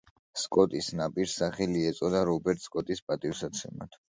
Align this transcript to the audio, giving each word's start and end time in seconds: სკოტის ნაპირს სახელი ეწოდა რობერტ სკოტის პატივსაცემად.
სკოტის 0.43 0.87
ნაპირს 1.01 1.35
სახელი 1.43 1.83
ეწოდა 1.91 2.25
რობერტ 2.31 2.67
სკოტის 2.67 3.07
პატივსაცემად. 3.11 4.05